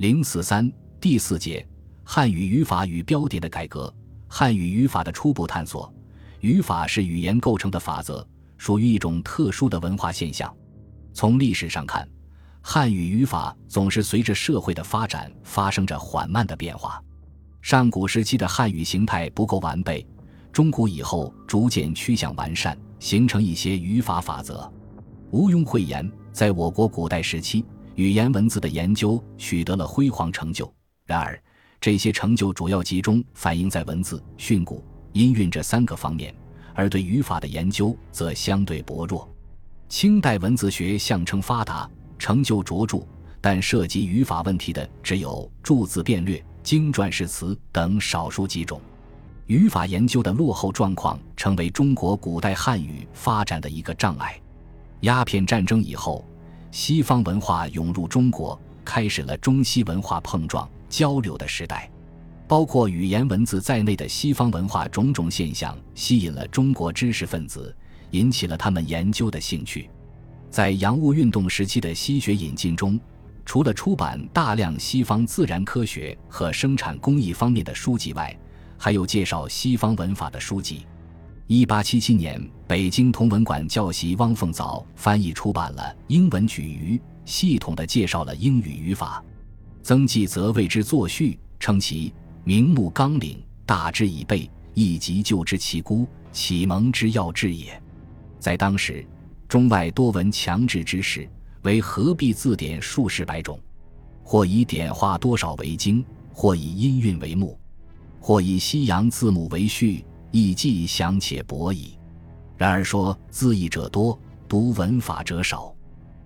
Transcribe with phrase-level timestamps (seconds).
[0.00, 1.62] 零四三第四节
[2.02, 3.94] 汉语语法与标点的改革，
[4.26, 5.92] 汉语语法的初步探索。
[6.40, 8.26] 语法是语言构成的法则，
[8.56, 10.50] 属于一种特殊的文化现象。
[11.12, 12.08] 从历史上看，
[12.62, 16.98] 汉语语法总是随着社会的发展发生着缓慢的变化。
[17.60, 20.06] 上古时期的汉语形态不够完备，
[20.50, 24.72] 中古以后逐渐趋向完善，形成一些语法法则。
[25.32, 27.66] 毋庸讳言，在我国古代时期，
[28.00, 30.72] 语言文字的研究取得了辉煌成就。
[31.04, 31.38] 然而，
[31.78, 34.80] 这些成就主要集中反映在文字、训诂。
[35.12, 36.34] 音韵这三个方面，
[36.72, 39.30] 而对语法的研究则相对薄弱。
[39.90, 41.86] 清代文字学相称发达，
[42.18, 43.06] 成就卓著，
[43.38, 48.80] 但涉及语法问题的只有注字变略、经传释词等少数几种。
[49.46, 54.40] 语法研究的落后状况，成为中国古代汉语发展的一个障碍。
[55.00, 56.24] 鸦片战争以后，
[56.70, 61.90] 西方文化涌入中国，开始了中西文化碰撞交流的时代。
[62.46, 67.74] 包括语言文字在内的西方文化种种现象，吸引了中国知识分子，
[68.10, 69.88] 引起了他们研究的兴趣。
[70.50, 72.98] 在洋务运动时期的西学引进中，
[73.44, 78.36] 除了出版大量西方自然科学和生产工艺方面的书籍外，
[78.76, 80.86] 还有介绍西方文法的书籍。
[81.52, 89.20] 一八七七年，北京同文馆教习汪凤藻翻译出版了《英文举语》，系统的介绍了英语语法。
[89.82, 92.14] 曾纪则为之作序，称其。
[92.44, 97.82] 明目纲领，大之以备，一急就之其孤，启蒙之要志也。
[98.38, 99.04] 在当时，
[99.48, 101.28] 中外多闻强制之士，
[101.62, 103.58] 为何必字典数十百种，
[104.22, 107.58] 或以点画多少为经，或以音韵为目，
[108.20, 111.98] 或以西洋字母为序，亦既详且博矣。
[112.56, 115.74] 然而说字义者多，读文法者少。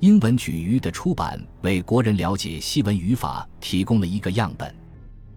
[0.00, 4.74] 英文举语的出版，为国人了解西文语法提供了一个样本。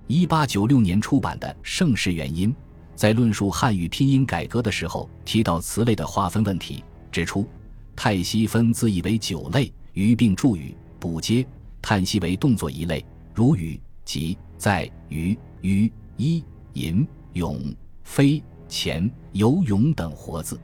[0.07, 2.51] 一八九六年出版的《盛世原因》
[2.95, 7.47] 在论述汉语拼音改革的时候，提到词类的划分问题，指出
[7.95, 11.45] 泰西分字义为九类：语并助语、补接；
[11.81, 17.61] 叹息为动作一类，如语、即、在、于、于、一、吟、咏、
[18.09, 20.57] 飞、潜、游泳等活字；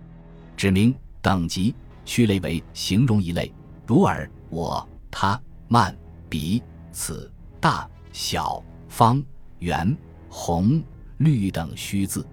[0.57, 3.53] 指明等级序类为形容一类，
[3.85, 5.95] 如尔、我、他、慢、
[6.27, 6.61] 彼、
[6.91, 9.23] 此、大、小、方。
[9.59, 9.95] 圆、
[10.27, 10.83] 红、
[11.17, 12.27] 绿等虚字，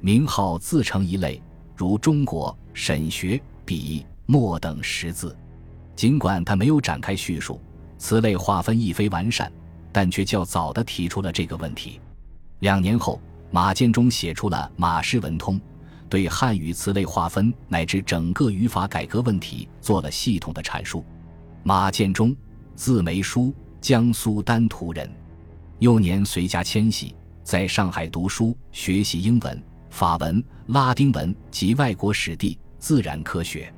[0.00, 1.42] 名号自成一类，
[1.74, 5.36] 如中国、沈学、笔、墨等识字。
[5.96, 7.60] 尽管他没有展开叙述，
[7.98, 9.50] 此类划分亦非完善，
[9.90, 11.98] 但却较早的提出了这个问题。
[12.60, 15.56] 两年后，马建中写出了《马氏文通》，
[16.08, 21.04] 对汉语词类划分乃至整个语法改革问题做了系统的阐述。
[21.64, 22.34] 马建中，
[22.76, 25.10] 字梅书，江苏丹徒人。
[25.80, 33.72] 幼年随家迁徙，在上海读书学习英文、法文、拉丁文及外国史地、自然科学。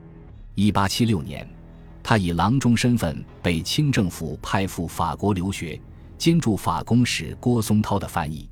[0.55, 1.49] 一八七六年，
[2.03, 5.81] 他以郎中身份被清政府派赴法国留学，
[6.19, 8.49] 兼助法公使郭松涛的翻译。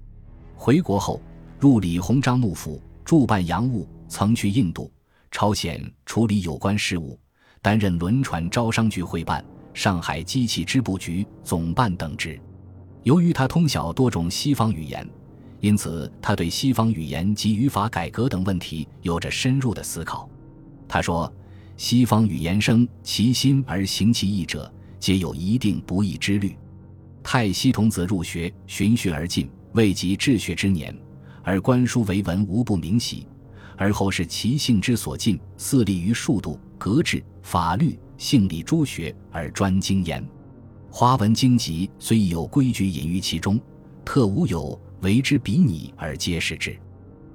[0.63, 1.19] 回国后，
[1.59, 4.93] 入李鸿章幕府，驻办洋务，曾去印度、
[5.31, 7.19] 朝鲜处理有关事务，
[7.63, 12.39] 担任轮船招商局会办、上海机器织布局总办等职。
[13.05, 15.09] 由于他通晓多种西方语言，
[15.61, 20.29] 因此他对西方语言及语法改革等问题有着深入的思考。
[20.87, 21.33] 他说
[21.79, 26.55] ：“西方语言生其心而行其意者，皆有一定不易之虑。
[27.23, 30.97] 太西童子入学，循序而进，未及治学之年，
[31.43, 33.27] 而观书为文无不明习，
[33.77, 40.27] 而后是其性之所进，肆立于数度、格制、法律、性理诸学而专精焉。”
[40.93, 43.61] 华文经籍虽有规矩隐于其中，
[44.05, 46.77] 特无有为之比拟而皆是之。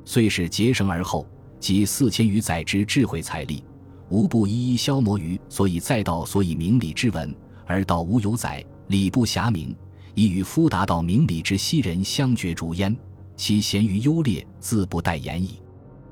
[0.03, 1.25] 虽是结绳而后，
[1.57, 3.63] 即四千余载之智慧财力，
[4.09, 7.33] 无不一一消磨于所以载道所以明理之文，
[7.65, 9.73] 而道无有载，理不暇明，
[10.15, 12.95] 亦与夫达到明理之昔人相决逐焉。
[13.37, 15.59] 其贤于优劣，自不待言矣。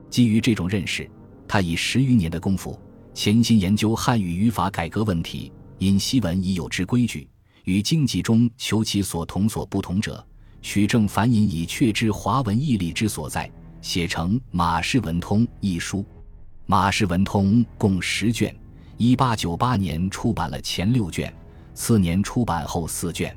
[0.09, 1.09] 基于这种认识，
[1.47, 2.77] 他以十余年的功夫，
[3.13, 5.51] 潜心研究汉语语法改革问题。
[5.79, 7.27] 因西文已有之规矩。
[7.63, 10.25] 与经济中求其所同所不同者，
[10.61, 13.49] 取证繁引以确知华文义理之所在，
[13.81, 15.99] 写成《马氏文通》一书。
[16.65, 18.53] 《马氏文通》共十卷，
[18.97, 21.33] 一八九八年出版了前六卷，
[21.73, 23.33] 次年出版后四卷。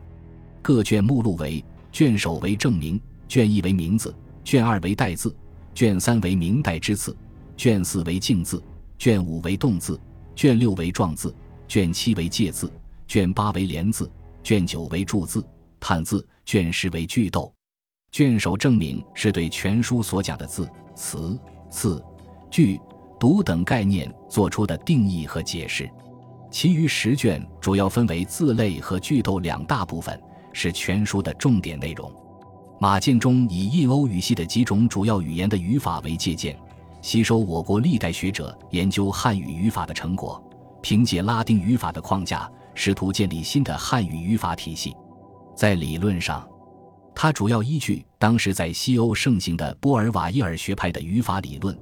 [0.66, 5.32] 各卷目录为：卷首为正名，卷一为名字，卷二为代字，
[5.72, 7.16] 卷三为明代之字，
[7.56, 8.60] 卷四为敬字，
[8.98, 9.96] 卷五为动字，
[10.34, 11.32] 卷六为状字，
[11.68, 12.68] 卷七为介字。
[13.06, 14.10] 卷八为连字，
[14.42, 15.40] 卷九为注字，
[15.78, 17.54] 叹字卷十为句斗，
[18.10, 21.38] 卷首证明是对全书所讲的字、词、
[21.70, 22.02] 字、
[22.50, 22.76] 句、
[23.20, 25.88] 读等概念做出的定义和解释。
[26.50, 30.20] 其余十卷主要分为字类和句斗两大部分，
[30.58, 32.10] 是全书的重点内容。
[32.80, 36.58] 马建忠以印欧语系的几种主要语言的语法为借鉴，
[37.02, 40.42] 吸收我国历代学者研究汉语语法的成果，
[40.80, 44.96] 凭借拉丁语法的框架，试图建立新的汉语语法体系。
[45.54, 46.48] 在理论上，
[47.14, 51.78] 他主要依据当时在西欧盛行的波尔瓦伊尔学派的语法理论，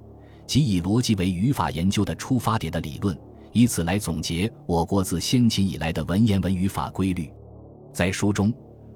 [0.48, 3.16] 即以逻辑为语法研究的出发点的理论。
[3.52, 7.30] 以此来总结我国自先秦以来的文言文语法规律。
[7.92, 8.52] 在书中，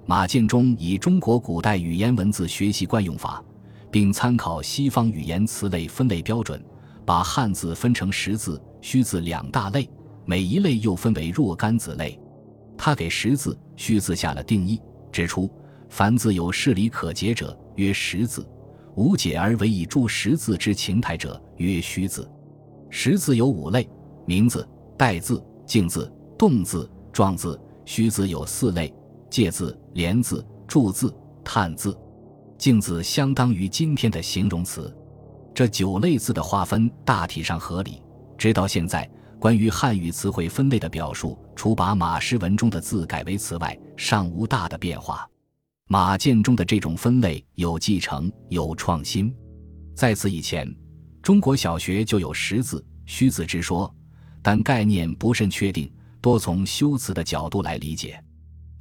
[0.08, 3.44] 马建忠以中国古代语言文字学习惯用法，
[3.90, 6.58] 并参考西方语言词类分类标准，
[7.04, 9.86] 把汉字分成实字、虚字两大类，
[10.24, 12.18] 每一类又分为若干子类。
[12.74, 14.80] 他给实字、虚字下了定义，
[15.12, 15.46] 指出：
[15.90, 18.40] 凡字有事理可解者，曰实字；
[18.94, 22.26] 无解而为以助实字之情态者，曰虚字。
[22.88, 23.86] 实字有五类。
[24.24, 24.66] 名字、
[24.96, 28.90] 代字、静字、动字、状字、虚字有四类：
[29.30, 31.14] 借字、连字、助字、
[31.44, 31.96] 叹字。
[32.56, 34.94] 敬字相当于今天的形容词。
[35.54, 38.02] 这九类字的划分大体上合理。
[38.36, 39.08] 直到现在，
[39.40, 45.28] 关于汉语词汇分类的表述，除把马诗文中的字改为词外，尚无大的变化。
[45.88, 49.34] 马建中的这种分类有继承，有创新。
[49.94, 50.72] 在此以前，
[51.22, 53.92] 中国小学就有识字、虚字之说。
[54.42, 58.22] 但概念不甚确定，多从修辞的角度来理解。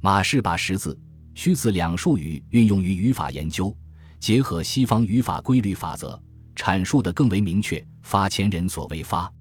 [0.00, 0.96] 马氏把识字、
[1.34, 3.76] 虚字两术语运用于语法研究，
[4.20, 6.20] 结合西方语法规律法则，
[6.54, 9.32] 阐述的更为明确，发前人所未发。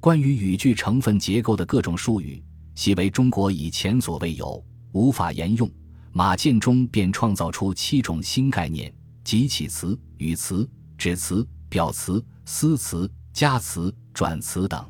[0.00, 2.42] 关于语句成分结构的各种术语，
[2.74, 5.70] 悉为中国以前所未有，无法沿用。
[6.10, 14.82] 马建中便创造出七种新概念，即起词、语词、指词、表词、思词、加词、转词等。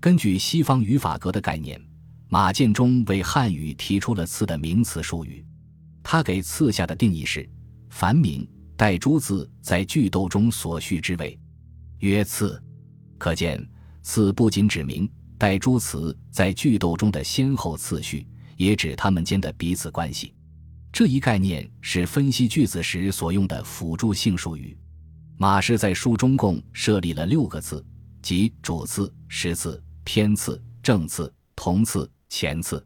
[0.00, 1.80] 根据西方语法格的概念，
[2.28, 5.44] 马建忠为汉语提出了“次”的名词术语。
[6.02, 7.48] 他给“次”下的定义是：
[7.90, 11.38] 凡名带诸字在句斗中所序之谓，
[11.98, 12.60] 曰次。
[13.18, 13.64] 可见
[14.02, 18.26] ，“次”不仅指明带诸词在句斗中的先后次序，
[18.56, 20.34] 也指它们间的彼此关系。
[20.92, 24.76] 这一概念是分析句子时所用的辅助性术语。
[25.36, 27.84] 马氏在书中共设立了六个字，
[28.22, 29.82] 即主次、实次。
[30.06, 32.84] 偏次、正次、同次、前次，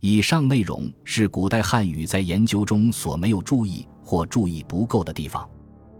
[0.00, 5.48] 以上内容是古代汉语在研究中所没有注意或注意不够的地方。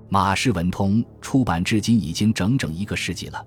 [0.09, 3.47] 马氏文通出版至今已经整整一个世纪了，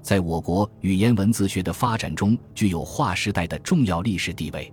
[0.00, 4.72] 在我国语言文字学的发展中具有划时代的重要历史地位。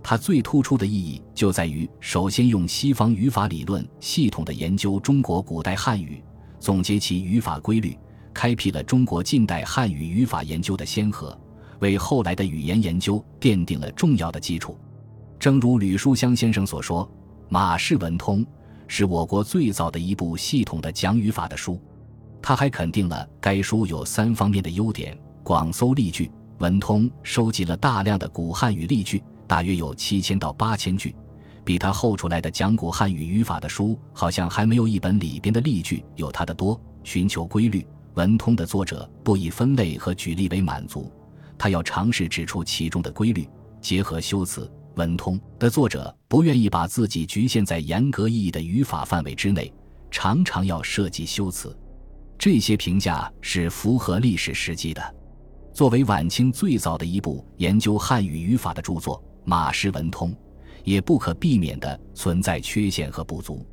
[0.00, 6.22] 它最突出的意义就在于，首先用西方语法理论系统的研究中国古代汉语，
[6.60, 7.98] 总结其语法规律。
[8.32, 11.36] 开辟了中国近代汉语语法研究的先河，
[11.80, 14.78] 为后来的语言研究奠定了重要的基础。
[15.38, 17.04] 正如吕书香先生所说，
[17.48, 18.40] 《马氏文通》
[18.88, 21.80] 是我国最早的一部系统的讲语法的书。
[22.40, 31.14] 他还肯定了该书有三方面的优点：广搜例句，文通收集了大量的古汉语例句，大约有七千到八千句，
[31.64, 36.80] 比他后出来的讲古汉语语法的书，好像还没有一本里边的例句有他的多。
[37.02, 37.86] 寻求规律。
[38.14, 41.12] 文通的作者不以分类和举例为满足，
[41.58, 43.48] 他要尝试指出其中的规律，
[43.80, 44.70] 结合修辞。
[44.96, 49.70] 文通的作者不愿意把自己局限在严格意义的语法范围之内，
[50.10, 51.76] 常常要涉及修辞。
[52.38, 55.14] 这些评价是符合历史实际的。
[55.72, 60.30] 作为晚清最早的一部研究汉语语法的著作，《马氏文通》
[60.82, 63.66] 也不可避免地存在缺陷和不足。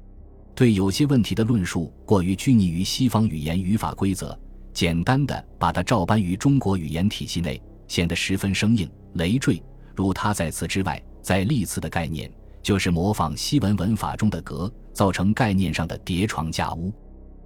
[0.54, 4.38] 对有些问题的论述过于拘泥于西方语言语法规则，
[4.74, 7.62] 简单的把它照搬于中国语言体系内，
[7.94, 9.62] 显得十分生硬累赘。
[9.96, 12.28] 如他在此之外，在历次的概念
[12.64, 16.92] 就是模仿西文文法中的格，造成概念上的叠床架屋。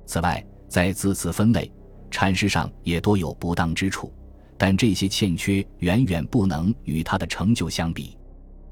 [0.06, 1.70] 此外，在字词分类
[2.10, 4.10] 阐释上也多有不当之处，
[4.58, 8.18] 但这些欠缺远远不能与他的成就相比。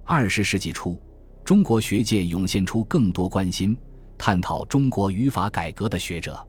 [0.06, 0.98] 二十世纪初，
[1.44, 3.78] 中国学界涌现出更多关心。
[4.18, 6.42] 探讨中国语法改革的学者，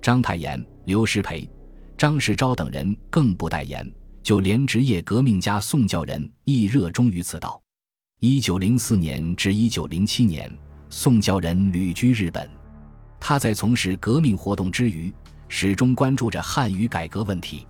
[0.00, 1.50] 章太炎、刘师培、
[1.98, 3.84] 张世钊等人更不待言。
[4.22, 7.60] 就连职业革命家宋教仁亦热衷于此道。
[8.20, 10.50] 一九零四年至一九零七年，
[10.88, 12.48] 宋教仁旅居日本。
[13.18, 15.12] 他在从事革命活动之余，
[15.48, 17.66] 始终关注着汉语改革问题。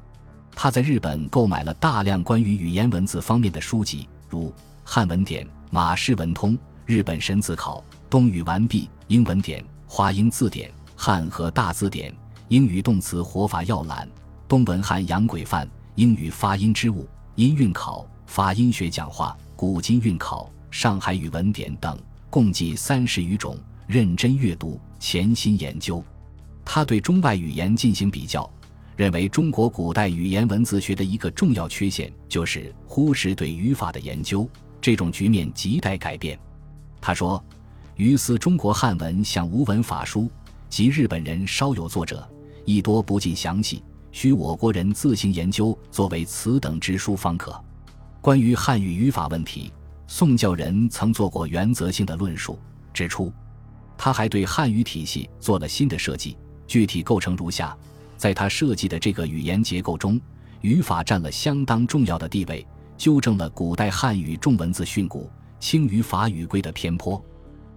[0.55, 4.49] 他在日本购买了大量关于语言文字方面的书籍，如
[4.85, 6.55] 《汉文典》《马氏文通》。
[6.87, 7.79] 日本神字考》
[8.11, 12.11] 《东语完毕》《英文典》《华英字典》《汉和大字典》
[12.49, 14.05] 《英语动词活法要览》
[14.49, 15.65] 《东文汉洋鬼范》
[15.97, 17.03] 《英语发音之物》
[17.35, 21.99] 《音韵考》《发音学讲话》《古今韵考》《上海语文典》等，
[22.31, 23.59] 共计三十余种。
[23.89, 26.01] 认真阅读，潜心研究，
[26.65, 28.49] 他对中外语言进行比较。
[28.97, 34.49] 认为中国古代语言文字学的一个重要缺陷就是忽视对语法的研究，
[34.81, 36.39] 这种局面亟待改变。
[37.01, 37.43] 他说
[37.97, 40.31] ：“于斯中国汉文像无文法书，
[40.69, 42.25] 及日本人稍有作者，
[42.65, 47.59] 亦多不尽详细，需我国人自行研究，作为此等之书方可。”
[48.21, 49.73] 关于汉语语法问题，
[50.07, 52.59] 宋教仁曾做过原则性的论述，
[52.93, 53.33] 指出，
[53.97, 56.37] 他还对汉语体系做了新的设计，
[56.67, 57.77] 具体构成如下。
[58.17, 60.21] 在他设计的这个语言结构中，
[60.61, 62.67] 语法占了相当重要的地位，
[62.99, 65.27] 纠正了古代汉语重文字训诂、
[65.59, 67.25] 轻语法语规的偏颇。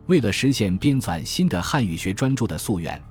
[0.07, 3.01] 为了实现编纂新的汉语学专著的夙愿，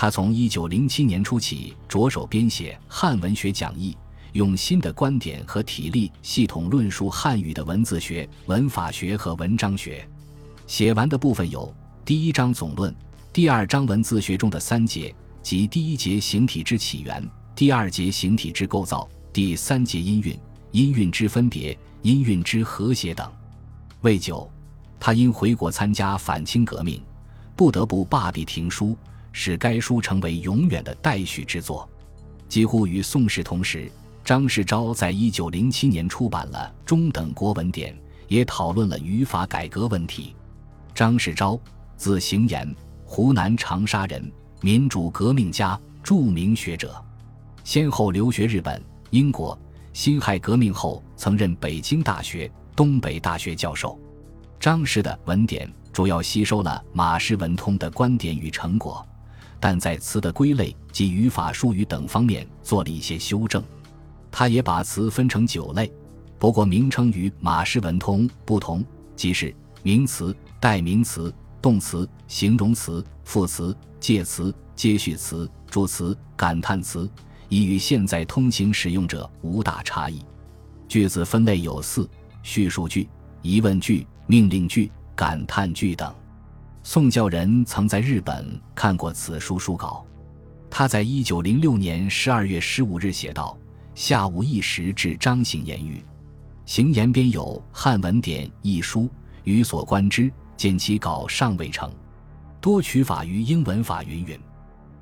[0.00, 3.90] 他从一九零七年初起着手编写《汉文学讲义》，
[4.32, 10.08] 用新的观点和体例系统论述汉语的文字学、文法学和文章学。
[10.68, 11.74] 写完的部分有
[12.04, 12.94] 第一章总论，
[13.32, 15.12] 第二章文字学中的三节。
[15.42, 20.38] 即第一节形体之起源，第二节形体之构造，第三节音韵、
[20.70, 23.28] 音韵之分别、音韵之和谐等。
[24.02, 24.48] 未久，
[25.00, 27.02] 他因回国参加反清革命，
[27.56, 28.96] 不得不罢笔停书，
[29.32, 31.88] 使该书成为永远的待续之作。
[32.48, 33.90] 几乎与宋史同时，
[34.24, 37.94] 张世钊在一九零七年出版了《中等国文典》，
[38.26, 40.34] 也讨论了语法改革问题。
[40.94, 41.60] 张世钊，
[41.96, 44.30] 字行言，湖南长沙人。
[44.60, 47.00] 民主革命家、著名学者，
[47.62, 49.56] 先后留学日本、英国。
[49.92, 53.96] 辛亥革命后，曾任北京大学、东北大学教授。
[54.58, 59.06] 张氏的文典主要吸收了马氏文通的观点与成果，
[59.60, 63.62] 但在词的归类及语法、术语等方面做了一些修正。
[64.30, 65.90] 他也把词分成九类，
[66.38, 68.84] 不过名称与马氏文通不同，
[69.16, 73.76] 即是名词、代名词、动词、形容词、副词。
[74.00, 77.10] 介词、接续词、助词、感叹词，
[77.48, 80.24] 已与现在通行使用者无大差异。
[80.86, 82.08] 句子分类有四：
[82.44, 83.08] 叙述句、
[83.42, 86.14] 疑问句、命令句、感叹句等。
[86.90, 90.06] 宋教仁曾在日本看过此书书稿，
[90.70, 93.54] 他在一九零六年十二月十五日写道
[93.94, 96.02] ：“下午一时至张行言语，
[96.64, 99.06] 行言编有《汉文典》一书，
[99.44, 101.92] 予所观之，见其稿尚未成。”
[102.58, 104.40] 多取法于英文法云云，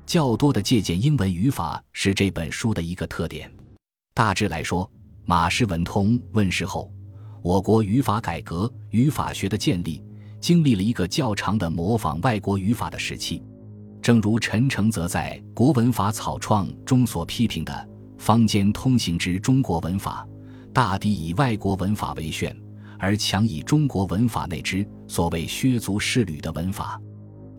[0.05, 3.49] 较多的借鉴英文语法是这本书的一个特点。
[4.13, 4.91] 大致来说，
[5.23, 6.91] 马氏文通问世后，
[7.41, 10.03] 我国语法改革、语法学的建立，
[10.39, 13.43] 经历了一个较长的模仿外国语法的时期。
[14.01, 20.25] 正如陈承泽在《国文法草创》中所批评的：“坊间通行之中国文法，
[20.71, 22.55] 大抵以外国文法为炫，
[22.97, 27.01] 而强以中国文法内之所谓削足适履的文法。”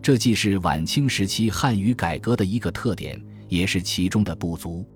[0.01, 4.87] 这既是晚清时期汉语改革的一个特点，也是其中的不足。